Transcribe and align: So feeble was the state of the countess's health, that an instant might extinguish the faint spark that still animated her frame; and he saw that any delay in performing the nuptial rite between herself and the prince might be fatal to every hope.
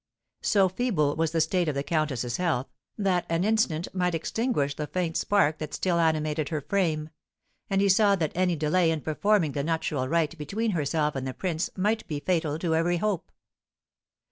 So 0.41 0.67
feeble 0.67 1.15
was 1.15 1.29
the 1.31 1.39
state 1.39 1.67
of 1.69 1.75
the 1.75 1.83
countess's 1.83 2.37
health, 2.37 2.65
that 2.97 3.23
an 3.29 3.43
instant 3.43 3.87
might 3.93 4.15
extinguish 4.15 4.75
the 4.75 4.87
faint 4.87 5.15
spark 5.15 5.59
that 5.59 5.75
still 5.75 5.99
animated 5.99 6.49
her 6.49 6.59
frame; 6.61 7.11
and 7.69 7.81
he 7.81 7.87
saw 7.87 8.15
that 8.15 8.31
any 8.33 8.55
delay 8.55 8.89
in 8.89 9.01
performing 9.01 9.51
the 9.51 9.63
nuptial 9.63 10.07
rite 10.07 10.39
between 10.39 10.71
herself 10.71 11.15
and 11.15 11.27
the 11.27 11.35
prince 11.35 11.69
might 11.77 12.07
be 12.07 12.19
fatal 12.19 12.57
to 12.57 12.73
every 12.73 12.97
hope. 12.97 13.31